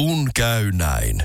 [0.00, 1.22] Kun käy näin.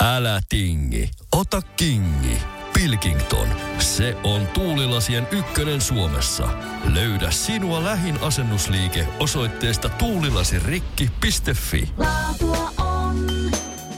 [0.00, 2.38] Älä tingi, ota kingi.
[2.72, 6.48] Pilkington, se on tuulilasien ykkönen Suomessa.
[6.92, 11.88] Löydä sinua lähin asennusliike osoitteesta tuulilasirikki.fi.
[11.96, 13.26] Laatua on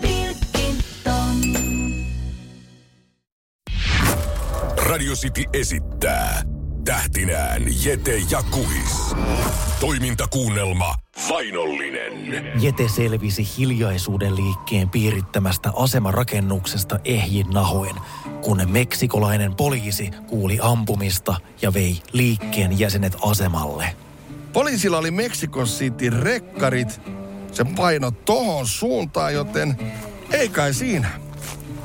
[0.00, 1.40] Pilkington.
[4.76, 6.42] Radio City esittää
[6.84, 9.14] tähtinään Jete ja Kuhis.
[9.80, 12.62] Toimintakuunnelma Vainollinen.
[12.62, 17.94] Jete selvisi hiljaisuuden liikkeen piirittämästä asemarakennuksesta ehjin nahoen,
[18.42, 23.96] kun meksikolainen poliisi kuuli ampumista ja vei liikkeen jäsenet asemalle.
[24.52, 27.00] Poliisilla oli Mexico City rekkarit.
[27.52, 29.76] Se paino tohon suuntaan, joten
[30.30, 31.10] ei kai siinä.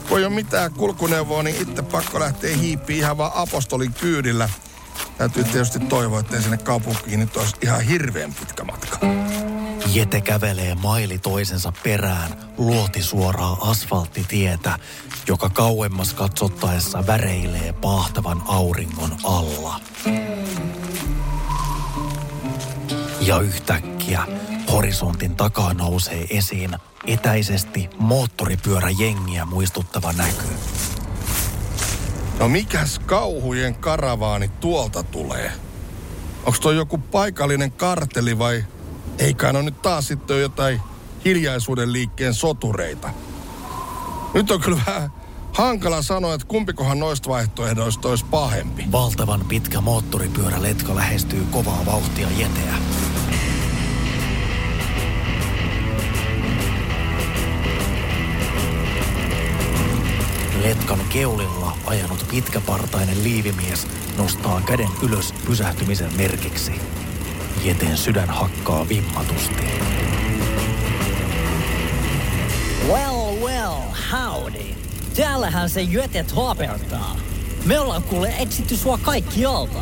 [0.10, 4.50] Kun ei ole mitään kulkuneuvoa, niin itse pakko lähteä hiippiin ihan vaan apostolin kyydillä.
[5.20, 9.00] Täytyy tietysti toivoa, että sinne kaupunkiin nyt olisi ihan hirveän pitkä matka.
[9.94, 14.80] Jete kävelee maili toisensa perään luoti suoraa asfalttitietä,
[15.28, 19.82] joka kauemmas katsottaessa väreilee paahtavan auringon alla.
[23.22, 24.24] Ja yhtäkkiä
[24.72, 30.48] horisontin takaa nousee esiin etäisesti moottoripyöräjengiä muistuttava näky.
[32.40, 35.52] No mikäs kauhujen karavaani tuolta tulee?
[36.46, 38.64] Onks toi joku paikallinen karteli vai
[39.18, 40.82] eikä no nyt taas sitten jotain
[41.26, 43.10] hiljaisuuden liikkeen sotureita?
[44.34, 45.10] Nyt on kyllä vähän
[45.54, 48.86] hankala sanoa, että kumpikohan noista vaihtoehdoista olisi pahempi.
[48.92, 52.74] Valtavan pitkä moottoripyöräletka lähestyy kovaa vauhtia jeteä.
[60.70, 66.72] Letkan keulilla ajanut pitkäpartainen liivimies nostaa käden ylös pysähtymisen merkiksi.
[67.64, 69.64] Jeten sydän hakkaa vimmatusti.
[72.88, 74.66] Well, well, howdy.
[75.16, 77.18] Täällähän se jötet hapertaa.
[77.66, 79.80] Me ollaan kuule etsitty sua kaikki alta.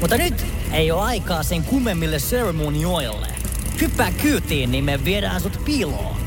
[0.00, 3.28] Mutta nyt ei ole aikaa sen kummemmille seremonioille.
[3.80, 6.21] Hyppää kyytiin, niin me viedään sut piiloon.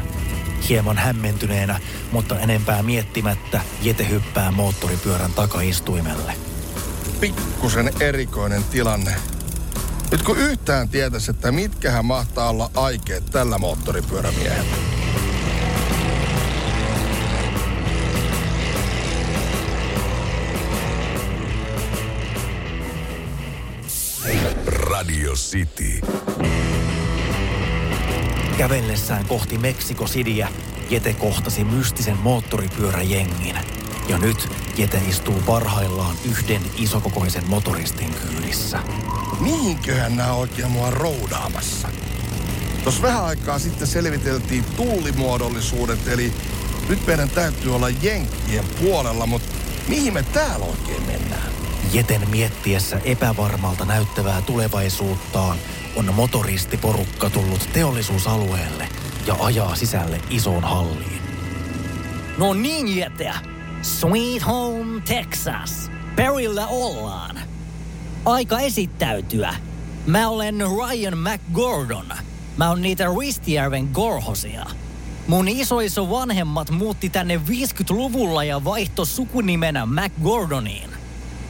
[0.69, 1.79] Hieman hämmentyneenä,
[2.11, 6.33] mutta enempää miettimättä, Jete hyppää moottoripyörän takaistuimelle.
[7.19, 9.15] Pikkusen erikoinen tilanne.
[10.11, 14.75] Nyt kun yhtään tietäisi, että mitkähän mahtaa olla aikeet tällä moottoripyörämiehellä.
[24.65, 25.99] Radio City.
[28.57, 30.47] Kävellessään kohti Meksiko Cityä,
[30.89, 33.55] Jete kohtasi mystisen moottoripyöräjengin.
[34.07, 38.79] Ja nyt Jete istuu parhaillaan yhden isokokoisen motoristin kyydissä.
[39.39, 41.88] Mihinköhän nämä oikein mua roudaamassa?
[42.83, 46.33] Tuossa vähän aikaa sitten selviteltiin tullimuodollisuudet, eli
[46.89, 49.47] nyt meidän täytyy olla jenkkien puolella, mutta
[49.88, 51.51] mihin me täällä oikein mennään?
[51.94, 55.57] Jeten miettiessä epävarmalta näyttävää tulevaisuuttaan
[55.95, 58.89] on motoristiporukka tullut teollisuusalueelle
[59.28, 61.22] ja ajaa sisälle isoon halliin.
[62.38, 63.35] No niin, jäteä.
[63.81, 65.91] Sweet Home Texas.
[66.16, 67.39] Perillä ollaan.
[68.25, 69.56] Aika esittäytyä.
[70.07, 72.06] Mä olen Ryan McGordon.
[72.57, 74.66] Mä oon niitä Ristijärven Gorhosia.
[75.27, 80.89] Mun isoiso vanhemmat muutti tänne 50-luvulla ja vaihto sukunimenä McGordoniin.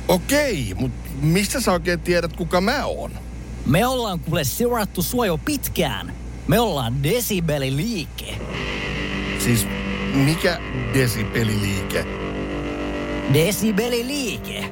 [0.08, 3.12] Okei, mutta mistä sä oikein tiedät, kuka mä oon?
[3.66, 6.14] Me ollaan kuule seurattu sua jo pitkään.
[6.48, 8.38] Me ollaan Desibeliliike.
[9.40, 9.68] Siis
[10.14, 10.60] mikä
[10.94, 12.06] desibeliliike?
[13.34, 14.70] Desibeliliike.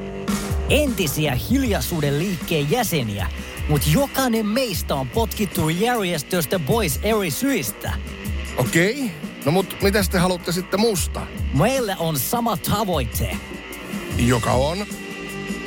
[0.69, 3.27] Entisiä hiljaisuuden liikkeen jäseniä,
[3.69, 7.93] mutta jokainen meistä on potkittu järjestöstä pois eri syistä.
[8.57, 9.11] Okei,
[9.45, 11.27] no mut mitä te haluatte sitten musta?
[11.53, 13.37] Meillä on sama tavoite.
[14.17, 14.77] Joka on?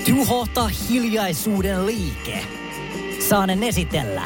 [0.04, 2.65] Tuhota hiljaisuuden liike.
[3.28, 4.22] Saanen esitellä.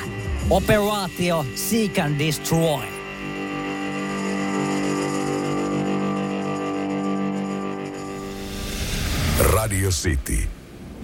[0.51, 2.85] Operaatio Seek and Destroy.
[9.39, 10.49] Radio City.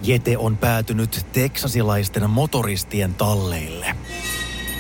[0.02, 3.96] Jete on päätynyt teksasilaisten motoristien talleille.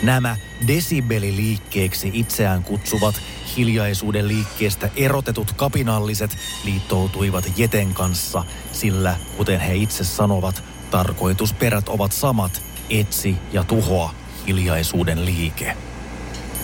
[0.02, 0.36] Nämä
[0.66, 3.14] desibeliliikkeeksi itseään kutsuvat
[3.56, 12.62] hiljaisuuden liikkeestä erotetut kapinalliset liittoutuivat Jeten kanssa, sillä kuten he itse sanovat, tarkoitusperät ovat samat,
[12.90, 14.14] etsi ja tuhoa
[14.46, 15.76] hiljaisuuden liike.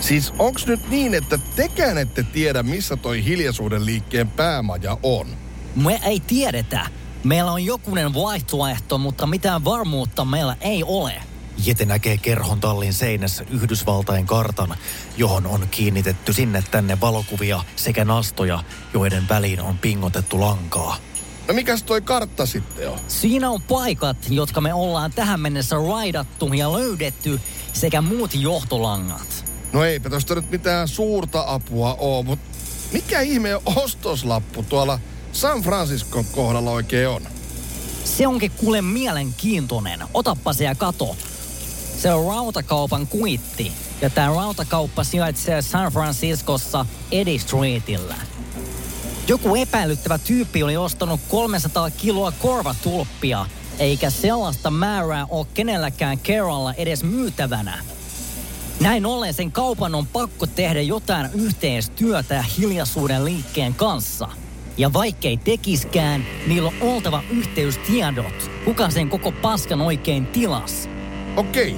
[0.01, 5.27] Siis onks nyt niin, että tekään ette tiedä, missä toi hiljaisuuden liikkeen päämaja on?
[5.77, 6.87] Me ei tiedetä.
[7.25, 11.23] Meillä on jokunen vaihtoehto, mutta mitään varmuutta meillä ei ole.
[11.67, 14.75] Jete näkee kerhon tallin seinässä Yhdysvaltain kartan,
[15.17, 18.65] johon on kiinnitetty sinne tänne valokuvia sekä nastoja,
[18.95, 20.97] joiden väliin on pingotettu lankaa.
[21.49, 22.99] No mikäs toi kartta sitten on?
[23.09, 27.41] Siinä on paikat, jotka me ollaan tähän mennessä raidattu ja löydetty,
[27.73, 29.45] sekä muut johtolangat.
[29.73, 32.59] No eipä tosta nyt mitään suurta apua oo, mutta
[32.93, 34.99] mikä ihme ostoslappu tuolla
[35.33, 37.23] San Franciscon kohdalla oikein on?
[38.05, 40.01] Se onkin kuule mielenkiintoinen.
[40.15, 41.17] Otappa se ja kato.
[41.99, 43.73] Se on rautakaupan kuitti.
[44.01, 48.15] Ja tämä rautakauppa sijaitsee San Franciscossa Eddy Streetillä.
[49.29, 53.47] Joku epäilyttävä tyyppi oli ostanut 300 kiloa korvatulppia,
[53.79, 57.79] eikä sellaista määrää ole kenelläkään kerralla edes myytävänä.
[58.81, 64.29] Näin ollen sen kaupan on pakko tehdä jotain yhteistyötä hiljaisuuden liikkeen kanssa.
[64.77, 70.89] Ja vaikkei tekiskään, niillä on oltava yhteystiedot, kuka sen koko paskan oikein tilas.
[71.37, 71.77] Okei.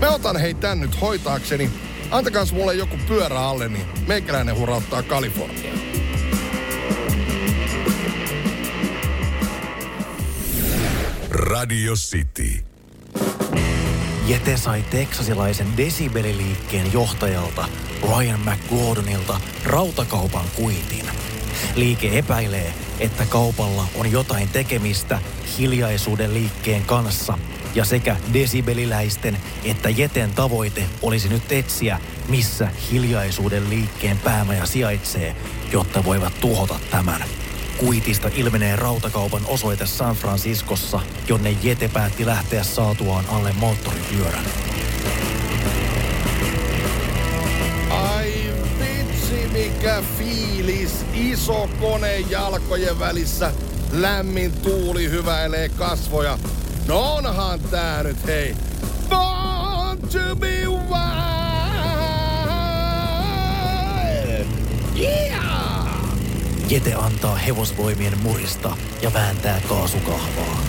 [0.00, 1.70] Mä otan hei tän nyt hoitaakseni.
[2.10, 5.87] Antakaas mulle joku pyörä alle, niin meikäläinen hurauttaa Kalifornia.
[11.48, 12.64] Radio City.
[14.26, 17.68] Jete sai teksasilaisen desibeliliikkeen johtajalta
[18.02, 21.06] Ryan McGordonilta rautakaupan kuitin.
[21.74, 25.18] Liike epäilee, että kaupalla on jotain tekemistä
[25.58, 27.38] hiljaisuuden liikkeen kanssa
[27.74, 35.36] ja sekä desibeliläisten että Jeten tavoite olisi nyt etsiä, missä hiljaisuuden liikkeen päämaja sijaitsee,
[35.72, 37.24] jotta voivat tuhota tämän.
[37.78, 44.44] Kuitista ilmenee rautakaupan osoite San Franciscossa, jonne Jete päätti lähteä saatuaan alle moottoripyörän.
[47.90, 48.32] Ai
[48.80, 50.90] vitsi mikä fiilis.
[51.14, 53.52] Iso kone jalkojen välissä.
[53.92, 56.38] Lämmin tuuli hyväilee kasvoja.
[56.86, 58.56] No onhan tää nyt hei.
[59.08, 61.28] Born to be wild.
[64.96, 65.37] Yeah!
[66.70, 70.62] Jete antaa hevosvoimien murista ja vääntää kaasukahvaa.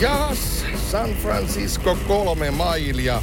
[0.00, 3.22] Jahas, San Francisco kolme mailia.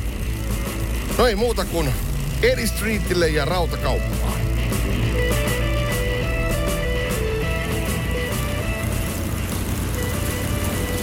[1.17, 1.93] No ei muuta kuin
[2.41, 4.39] Edi Streetille ja rautakauppaan.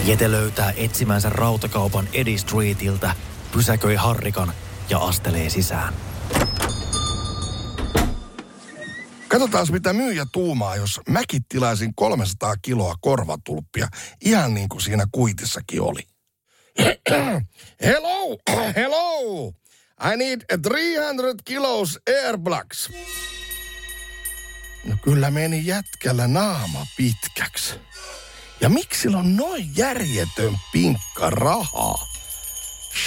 [0.05, 3.15] Jete löytää etsimänsä rautakaupan Eddie Streetiltä,
[3.51, 4.53] pysäköi Harrikan
[4.89, 5.93] ja astelee sisään.
[9.33, 13.87] Katsotaan mitä myyjä tuumaa, jos mäkin tilaisin 300 kiloa korvatulppia,
[14.21, 16.07] ihan niin kuin siinä kuitissakin oli.
[17.85, 18.37] hello,
[18.75, 19.47] hello.
[20.13, 22.89] I need 300 kilos airblocks.
[24.85, 27.75] No kyllä meni jätkällä naama pitkäksi.
[28.61, 32.07] Ja miksi sillä on noin järjetön pinkka rahaa?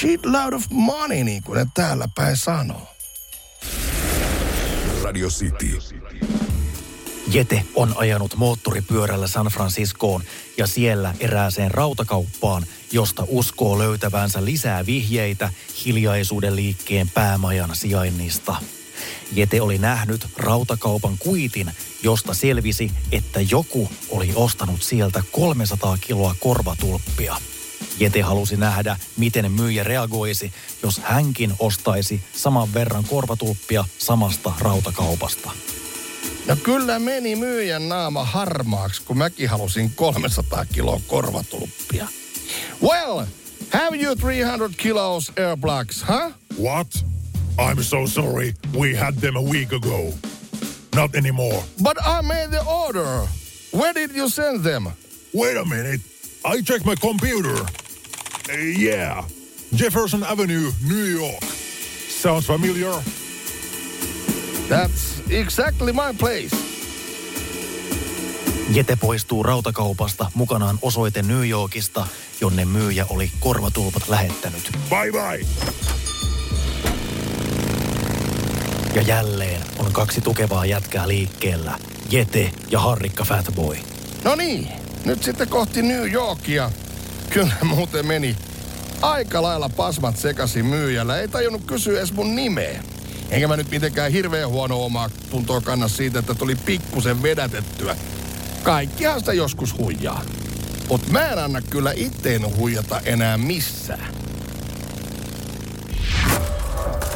[0.01, 2.96] Shitload of money, niin kuin ne täällä päin sanoo.
[5.07, 5.79] Radio City.
[7.33, 10.23] Jete on ajanut moottoripyörällä San Franciscoon
[10.57, 15.51] ja siellä erääseen rautakauppaan, josta uskoo löytävänsä lisää vihjeitä
[15.85, 18.57] hiljaisuuden liikkeen päämajan sijainnista.
[19.33, 21.71] Jete oli nähnyt rautakaupan kuitin,
[22.03, 27.37] josta selvisi, että joku oli ostanut sieltä 300 kiloa korvatulppia.
[28.01, 30.53] Jete halusi nähdä, miten myyjä reagoisi,
[30.83, 35.51] jos hänkin ostaisi saman verran korvatulppia samasta rautakaupasta.
[36.47, 42.09] No kyllä meni myyjän naama harmaaksi, kun mäkin halusin 300 kiloa korvatulppia.
[42.83, 43.27] Well,
[43.71, 46.33] have you 300 kilos airblocks, huh?
[46.59, 46.89] What?
[47.59, 48.55] I'm so sorry.
[48.79, 50.15] We had them a week ago.
[50.95, 51.63] Not anymore.
[51.83, 53.29] But I made the order.
[53.73, 54.87] Where did you send them?
[55.33, 56.01] Wait a minute.
[56.45, 57.57] I checked my computer.
[58.55, 59.25] Yeah.
[59.79, 61.45] Jefferson Avenue, New York.
[62.09, 62.95] Sounds familiar?
[64.69, 66.57] That's exactly my place.
[68.71, 72.07] Jete poistuu rautakaupasta mukanaan osoite New Yorkista,
[72.41, 74.71] jonne myyjä oli korvatulpat lähettänyt.
[74.91, 75.47] Bye bye.
[78.95, 81.79] Ja jälleen on kaksi tukevaa jätkää liikkeellä.
[82.11, 83.77] Jete ja Harrikka Fatboy.
[84.25, 84.69] No niin,
[85.05, 86.71] nyt sitten kohti New Yorkia.
[87.31, 88.37] Kyllä muuten meni
[89.03, 91.21] aika lailla pasmat sekaisin myyjällä.
[91.21, 92.83] Ei tajunnut kysyä edes mun nimeä.
[93.31, 97.97] Enkä mä nyt mitenkään hirveän huono omaa tuntoa kanna siitä, että tuli pikkusen vedätettyä.
[98.63, 100.23] Kaikkihan sitä joskus huijaa.
[100.89, 104.15] Mut mä en anna kyllä itteen huijata enää missään.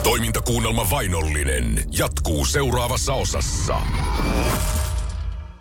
[0.02, 3.80] Toimintakuunnelma Vainollinen jatkuu seuraavassa osassa.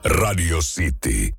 [0.06, 1.39] Radio City.